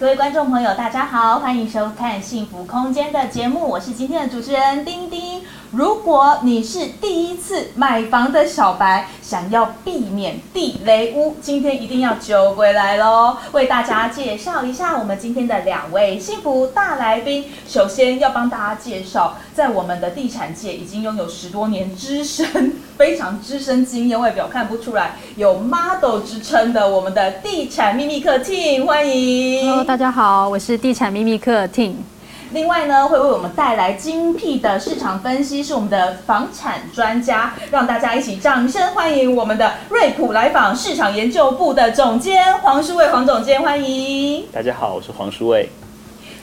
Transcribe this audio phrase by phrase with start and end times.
[0.00, 5.42] 各位观众朋友，大家好，欢迎收看幸福空间的节目，我是今天的主持人丁丁。
[5.72, 13.36] 如果你是第一次买房的小白，想要避免地雷屋，今天一定要揪回来喽！
[13.52, 17.44] 为大家介绍一下我们今天的两位幸福大来宾。
[17.68, 29.86] 首先要帮大家介绍，在我们的地产界已经拥有十多年资深、非常资深经验，外表看不出来有 model 之称的我们的地产秘密客卿欢迎。
[29.90, 31.94] 大家好，我是地产秘密客 Ting。
[32.52, 44.46] 另外呢，会为我们带来精辟的市场分析，是我们的房产专家，让大家一起掌声欢迎我们的瑞普来访市场研究部的总监黄书卫黄总监，欢迎。
[44.52, 45.68] 大家好，我是黄书卫。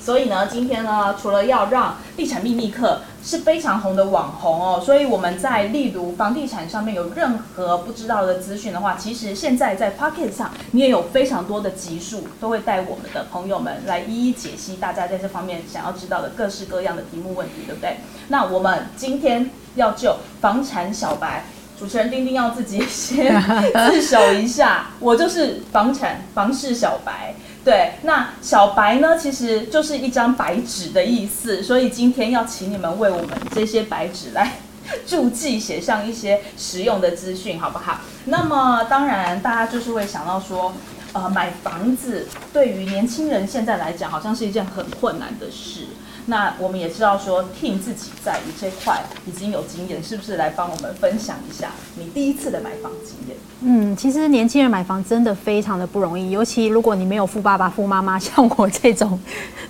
[0.08, 17.98] 所以呢，今天呢，除了要让地产秘密客是非常红的网红哦，所以我们在例如房地产上面有任何不知道的资讯的话，其实现在在 Pocket 上你也有非常多的集数，都会带我们的朋友们来一一解析大家在这方面想要知道的各式各样的题目问题，对不对？
[18.30, 21.44] 那我们今天要就房产小白，
[21.78, 23.44] 主持人丁丁要自己先
[23.90, 27.36] 自首一下，我就是房产房市小白。
[27.68, 34.54] 对，那小白呢，其实就是一张白纸的意思，所以今天要请你们为我们这些白纸来
[35.06, 38.00] 注记，写上一些实用的资讯，好不好？
[38.24, 40.76] 那么当然，大家就是会想到说，
[41.12, 45.88] 呃，买房子对于年轻人现在来讲，好像是一件很困难的事。
[46.30, 53.38] 那我们也知道说，Ting 自己在于这块已经有经验，是不是来帮我们分享一下你第一次的买房经验？
[53.62, 59.18] 嗯，其实年轻人买房真的非常的不容易，尤其如果你没有富爸爸、富妈妈，像我这种，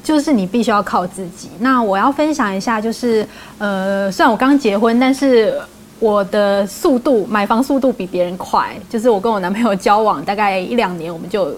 [0.03, 1.49] 就是你必须要靠自己。
[1.59, 3.23] 那我要分享一下，就是
[3.59, 5.61] 呃，虽然我刚结婚，但是
[5.99, 11.55] 我的速度买房速度比别人快，就是我跟我男朋友交往大概一两年，我们就。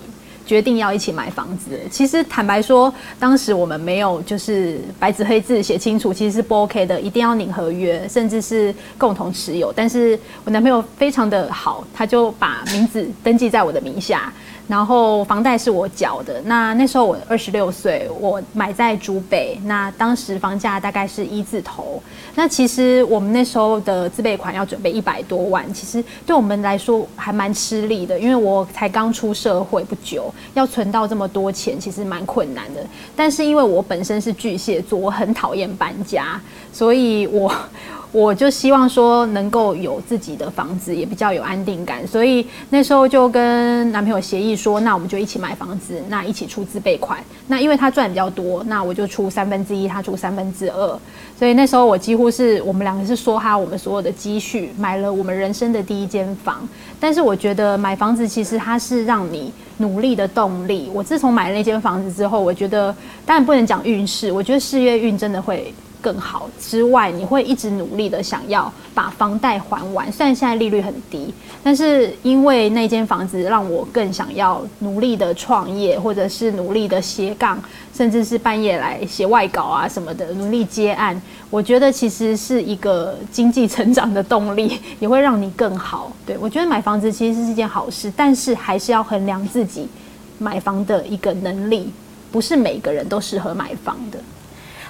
[0.50, 9.72] 决定要一起买房子，其实坦白说，当时我们没有就是白纸黑字写清楚，其实是不 OK 的，一定要领合约，甚至是共同持有。
[9.72, 14.34] 但是我男朋友非常的好，他就把名字登记在我的名下。
[14.70, 16.40] 然后房贷是我缴的。
[16.46, 19.60] 那那时候我二十六岁，我买在竹北。
[19.66, 22.02] 那当时房价大概是一字头。
[22.36, 32.82] 那其实我们那时候的自备款要准备一百多万，其实对我们来说还蛮吃力的，因为我才刚出社会不久，要存到这么多钱，其实蛮困难的。
[33.16, 36.40] 但是因为我本身是巨蟹座，我很讨厌搬家，
[36.72, 37.52] 所以我。
[38.12, 47.20] 我就希望说能够有自己的房子，也比较有安定感，所以那时候就跟男朋友协议说，那我们就一起买房子，那一起出自备款。
[47.46, 51.00] 那因为他赚比较多，那我就出三分之一，他出三分之二。
[51.38, 56.68] 所以那时候我几乎是我们两个是说哈，我们所有的积蓄买了我们人生的第一间房。
[57.00, 60.90] 但是我觉得买房子其实它是让你努力的动力。
[60.92, 62.94] 我自从买了那间房子之后，我觉得
[63.24, 65.72] 当然不能讲运势，我觉得事业运真的会。
[66.02, 70.12] 更好之外，你会一直努力的想要把房贷还完。
[70.12, 71.34] 虽然现在利率很低，
[71.64, 77.62] 但是因为那间房子让我更想要努力的创业，或者是努力的斜杠，
[77.94, 81.20] 甚至是半夜来写外稿啊什么的，努力接案。
[81.50, 86.12] 我觉得其实是一个经济成长的动力， 也会让你更好。
[86.26, 89.88] 对，我觉得买房子其实是件好事，但是还是要衡量自己
[90.38, 91.92] 买房的一个能力，
[92.32, 94.20] 不是每个人都适合买房的。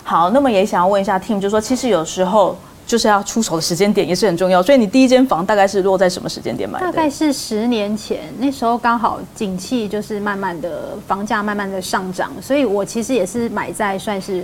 [0.09, 4.59] 好，那么也想要问一下 Tim，就说其实有时候就是要出手的时间点也是很重要。
[4.59, 6.85] 所以你第一间房大概是落在什么时间点买的？
[6.87, 14.43] 大概是十年前，那时候刚好景气就是慢慢的房价慢慢的上涨，所以我其实也是买在算是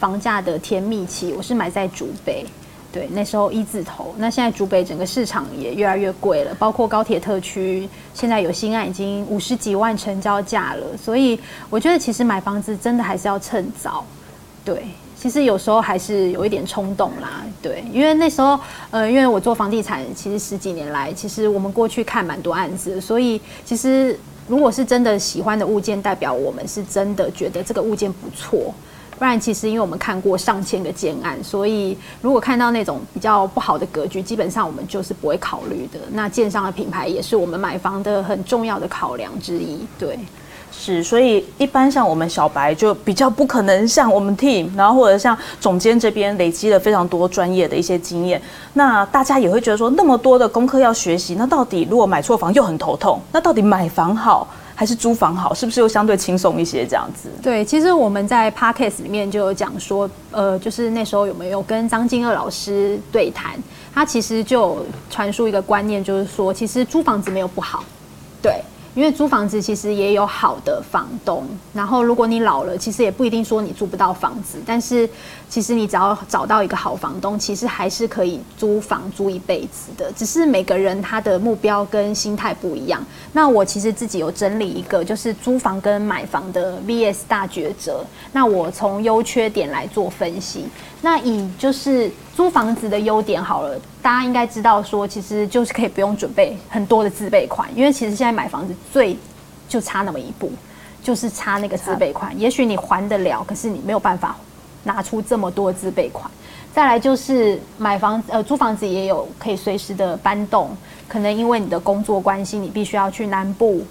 [0.00, 1.34] 房价的甜蜜期。
[1.36, 2.46] 我是买在竹北，
[2.90, 4.14] 对，那时候一字头。
[4.16, 10.96] 那现在竹北整个市场也越来越贵了，包括高铁特区，现在有新案已经五十几万成交价了。
[10.96, 11.38] 所以
[11.68, 14.02] 我觉得其实买房子真的还是要趁早，
[14.64, 14.84] 对。
[15.14, 18.58] 其实有时候还是有一点冲动啦，对，因为那时候，
[18.90, 24.18] 呃，因为我做房地产，其实十几年来，其实我们过去看蛮多案子，所以其实
[24.48, 28.74] 如果是真的喜欢的物件，代表我们是真的觉得这个物件不错，
[29.16, 36.00] 不然其实因为我们看过上千个建案，所以如果看到那种比较不好的格局，基本上我们就是不会考虑的。
[36.10, 40.18] 那建商的品牌也是我们买房的很重要的考量之一，对。
[40.72, 48.40] 是，所以一般像我们小白就比较不可能像我们 team，然后或者像总监这边累积了非常多专业的一些经验。
[48.72, 55.52] 那大家也会觉得说，那么多的功课要学习，那到底如果买错房又很头痛，那到底买房好还是租房好？
[55.52, 57.28] 是不是又相对轻松一些这样子？
[57.42, 63.52] 对，其实我们在 podcast 里面就有讲说，呃，就是那时候有没有跟张金二老师对谈，
[63.94, 67.84] 他其实就传输一个观念，就是说，其实租房子没有不好，
[68.40, 68.60] 对。
[68.94, 75.08] 因为租房子其实也有好的房东，然后如果你老了，其实也不一定说你租不到房子，但是
[75.48, 80.12] 其实你只要找到一个好房东，其实还是可以租房租一辈子的。
[80.12, 83.02] 只是每个人他的目标跟心态不一样。
[83.32, 88.04] 那我其实自己有整理一个，就是租房跟买房的 VS 大抉择。
[88.32, 90.66] 那我从优缺点来做分析。
[91.00, 99.16] 那以就是租房子的优点好了，大家应该知道说，其实就是可以不用准备很多的自备款，因为其实现在买房子最
[99.68, 100.50] 就差那么一步，
[101.02, 102.38] 就是差那个自备款。
[102.38, 104.36] 也许你还得了，可是你没有办法
[104.82, 106.28] 拿出这么多自备款。
[106.74, 110.76] 再来就是买房呃租房子也有可以随时的搬动，
[111.06, 113.82] 可能因为你的工作关系，你必须要去南部。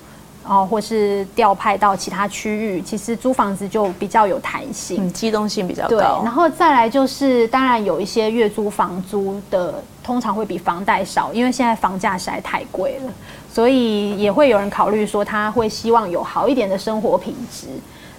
[0.44, 5.90] 哦，或是调派到其他区域，其实租房子就比较有弹性，嗯，机动性比较高。
[5.90, 13.14] 对，然后再来就是，当然有一些月租房租的，通常会比房贷少，因为现在房价实在太贵了，
[13.52, 17.68] 所以也会有人考虑说，他会希望有好一点的生活品质。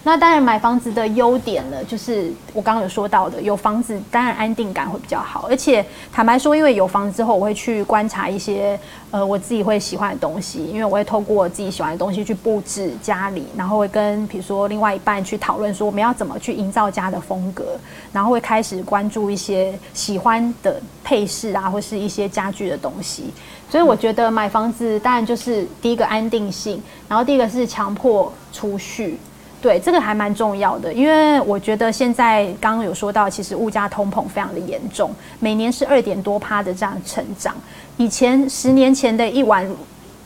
[0.05, 5.47] 那当然，买房子的优点呢，就是我刚刚有说到的，有房子当然安定感会比较好。
[5.49, 8.77] 而且坦白说，因为有房子之后，我会去观察一些
[9.13, 17.79] 呃我自己会喜欢的东西，因为我会透过自己喜欢的东西去布置家里，然后会跟比如说另外一半去讨论说我们要怎么去营造家的风格，
[18.13, 23.33] 然后会开始关注一些喜欢的配饰啊，或是一些家具的东西。
[23.71, 29.17] 所以我觉得买房子当然就是第一个安定性，然后第一个是强迫储蓄。
[29.63, 37.55] 对，这个还蛮重要的，因为我觉得现在刚刚有说到，其实物价通膨非常的严重，每年是二点多趴的这样成长。
[37.97, 39.65] 以前十年前的一碗，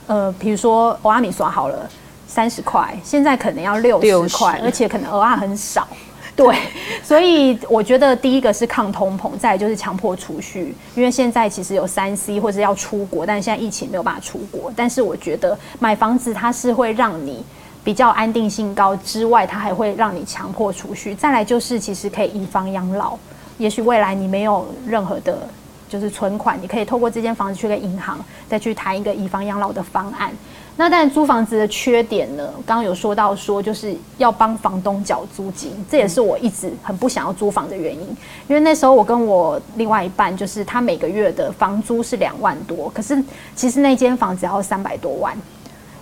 [0.06, 1.86] 呃，比如说蚵仔面线好了，
[2.26, 5.86] 三十块，现在可能要六十块，而且可能蚵仔很少。
[6.34, 6.54] 对，
[7.02, 14.72] 所以我觉得第一个是抗通膨，再就是强迫储蓄，因为现在其实有三 C 或者要出国，但是现在疫情没有办法出国。
[14.74, 17.44] 但是我觉得买房子它是会让你。
[17.86, 21.14] 比较安定性高之外，它还会让你强迫储蓄。
[21.14, 23.16] 再来就是，其实可以以房养老。
[23.58, 25.48] 也许未来你没有任何的，
[25.88, 28.18] 就是存款，你可以透过这间房子去跟银行
[28.48, 30.32] 再去谈一个以房养老的方案。
[30.76, 32.50] 那但租房子的缺点呢？
[32.66, 38.00] 刚刚有说到说，就是要帮房东缴租金，这也是我一直很不想要租房的原因。
[38.48, 43.22] 因为那时候我跟我另外一半，就是他每个月的房租是两万多，可是
[43.54, 45.34] 其实那间房子要三百多万。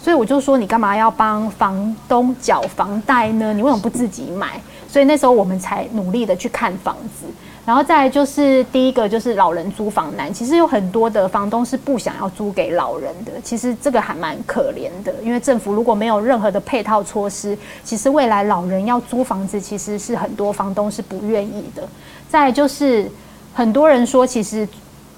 [0.04, 3.54] 所以我就说，你干嘛要帮房东缴房贷呢？
[3.54, 4.60] 你为什么不自己买？
[4.86, 7.24] 所以那时候我们才努力的去看房子。
[7.64, 13.32] 然后再来就是第一个就是老人租房难，其实有很多的房东是不想要租给老人的。
[13.42, 21.82] 其实这个还蛮可怜的，因为政府如果没有任何的配套措施，其实未来老人要租房子，其实是很多房东是不愿意的。
[22.28, 23.10] 再就是
[23.54, 24.68] 很多人说，其实。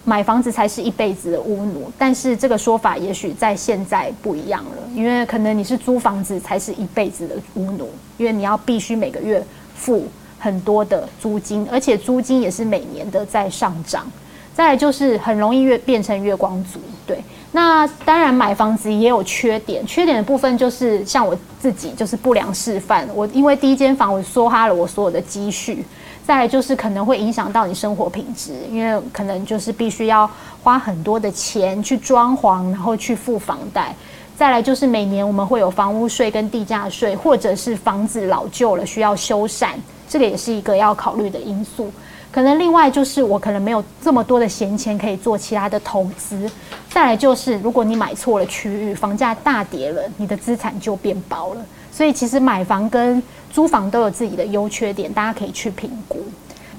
[0.09, 9.45] 买房子才是一辈子的屋奴，但是这个说法也许在现在不一样了，因为可能你是租房子才是一辈子的屋奴，因为你要必须每个月
[9.75, 10.07] 付
[10.39, 14.07] 很多的租金，而且租金也是每年的在上涨。
[14.55, 17.19] 再来就是很容易月变成月光族，对。
[17.53, 25.85] 那当然买房子也有缺点，缺点的部分就是像我自己就是不良示范，我因为第一间房我梭哈了我所有的积蓄。
[26.27, 30.29] 再来就是可能会影响到你生活品质，因为可能就是必须要
[30.61, 33.95] 花很多的钱去装潢，然后去付房贷。
[34.37, 39.69] 再来就是每年我们会有房屋税跟地价税，或者是房子老旧了需要修缮，
[40.09, 41.93] 这个也是一个要考虑的因素。
[42.33, 46.51] 可能另外就是我可能没有这么多的闲钱可以做其他的投资。
[46.91, 51.65] 再来就是如果你买错了区域，房价大跌了，你的资产就变薄了。
[51.91, 53.23] 所以其实买房跟
[53.57, 56.23] 租房都有自己的优缺点，大家可以去评估。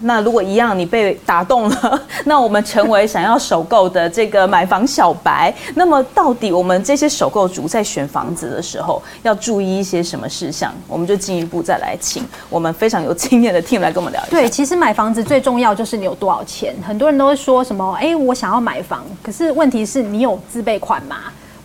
[0.01, 10.71] 那如果一样你被打动了， 那我们成为想要首购的这个买房小白，那么到底我们这些首购族在选房子的时候要注意一些什么事项？
[10.87, 14.29] 我们就进一步再来请我们非常有经验的 team 来跟我们聊一下。
[14.29, 16.75] 对，其实买房子最重要就是你有多少钱。
[16.85, 21.15] 很多人都会说什么，哎，我想要买房，可是问题是你有自备款吗？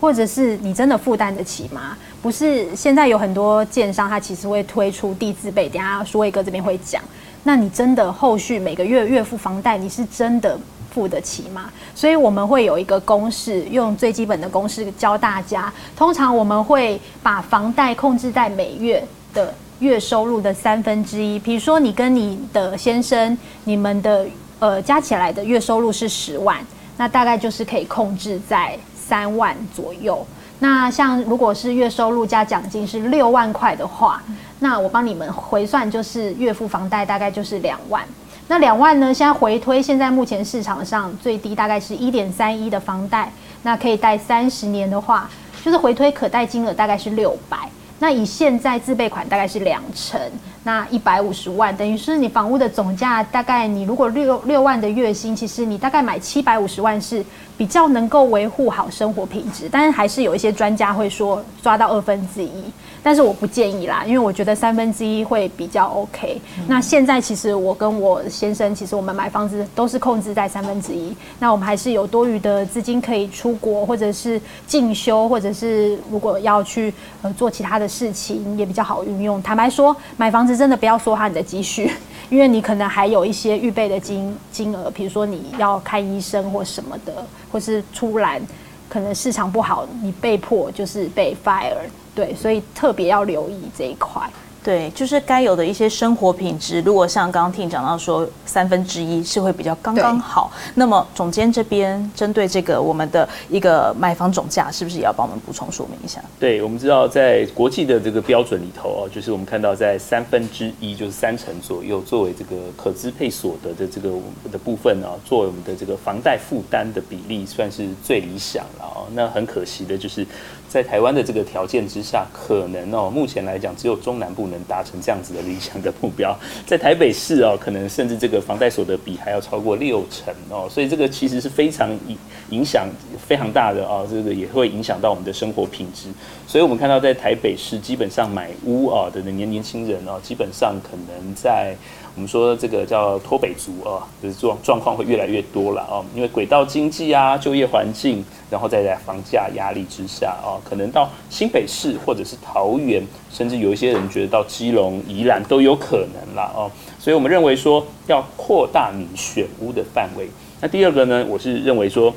[0.02, 1.96] 或者是你真的负担得起吗？
[2.20, 7.00] 不是，现在有很多建商，他其实会推出低自备，等下说一个这边会讲。
[7.44, 10.58] 那你真的后续每个月月付房贷，你是真的
[10.90, 11.70] 付得起吗？
[11.94, 15.72] 所以我们会有一个公式，用最基本的公式教大家。
[15.96, 21.38] 通常我们会把房贷控制在每月的月收入的三分之一。
[21.38, 24.26] 比如说，你跟你的先生，你们的
[24.58, 26.58] 呃加起来的月收入是十万，
[26.96, 28.76] 那大概就是可以控制在
[29.08, 30.24] 三万左右。
[30.60, 34.22] 那像如果是月收入加奖金是六万块的话，
[34.60, 38.04] 那我帮你们回算，就是月付房贷大概就是两万。
[38.46, 39.12] 那两万呢？
[39.12, 43.32] 现在回推，现在目前市场上最低大概是一点三一的房贷，
[43.62, 45.28] 那可以贷三十年的话，
[45.64, 47.58] 就是回推可贷金额大概是六百。
[47.98, 50.20] 那以现在自备款大概是两成，
[50.64, 57.24] 那一百五十万，等于是你房屋的总价大概你如果六六万的月薪，其实你大概买七百五十万是
[57.62, 59.68] 比较能够维护好生活品质。
[59.70, 62.64] 但是还是有一些专家会说抓到二分之一。
[63.04, 66.40] 但是我不建议啦，因为我觉得三分之一会比较 OK。
[66.58, 66.64] 嗯。
[66.66, 71.14] 那现在其实我跟我先生，其实我们买房子都是控制在三分之一。
[71.38, 76.92] 那我们还是有多余的资金可以出国，或者是进修，或者是如果要去
[77.22, 79.40] 呃做其他的事情，也比较好运用。
[79.40, 81.92] 坦白说，买房子真的不要说哈你的积蓄，
[82.30, 88.40] 因为你可能还有一些预备的金金额，比如说你要看医生或什么的，或是突然
[88.88, 91.76] 可能市场不好，你被迫就是被 fire。
[92.14, 94.22] 对，所以特别要留意这一块。
[94.62, 106.22] 对，就是该有的一些生活品质，如果像刚刚听讲到说三分之一是会比较刚刚好，那么总监这边针对这个我们的一个买房总价，是不是也要帮我们补充说明一下？
[106.38, 114.10] 对，我们知道在国际的这个标准里头哦，就是我们看到在三分之一，就是三成左右，作为这个可支配所得的这个
[114.52, 119.06] 的部分啊，作为我们的这个房贷负担的比例，算是最理想了哦。
[119.12, 120.24] 那很可惜的就是。
[120.68, 126.38] 在台湾的这个条件之下，可能哦，目前来讲只有中南部能达成这样子的理想的目标。
[126.64, 132.16] 在台北市哦，可能甚至这个房贷所得比还要超过六成哦，所以这个其实是非常影
[132.50, 132.86] 影响
[133.26, 136.08] 非常大的哦，这个也会影响到我们的生活品质。
[136.46, 141.74] 所以我们看到在台北市，基本上买屋啊的年年轻人哦，基本上可能在。
[142.14, 153.02] 我们说这个叫脱北族啊，就是状状况会越来越多了啊，因为轨道经济啊、就业环境，然后再在房价压力之下啊，可能到新北市或者是桃园，
[153.32, 156.70] 甚至有一些人觉得到基隆、宜兰都有可能了哦。
[156.98, 160.28] 所以我们认为说要扩大你选屋的范围。
[160.60, 162.14] 那第二个呢，我是认为说，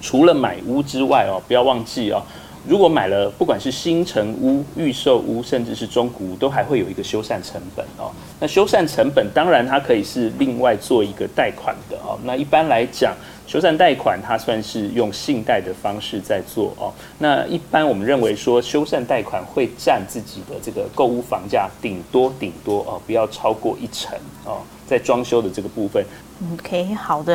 [0.00, 2.22] 除了买屋之外哦，不要忘记哦。
[2.68, 8.10] 如果买了，不管是新成屋、预售屋，甚至是中古屋，都还会有一个修缮成本哦。
[8.40, 12.18] 那修缮成本当然它可以是另外做一个贷款的哦。
[12.24, 13.14] 那一般来讲，
[13.46, 16.92] 修缮贷款它算是用信贷的方式在做哦。
[17.18, 24.58] 那一般我们认为说，修缮贷款会占自己的这个购屋房价顶多顶多哦，不要超过一成哦。
[24.86, 26.04] 在装修的这个部分。
[26.52, 27.34] OK，好的。